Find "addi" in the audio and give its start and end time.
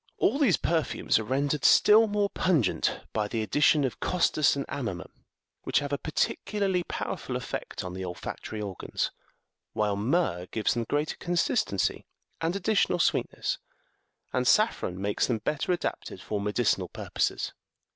3.45-3.61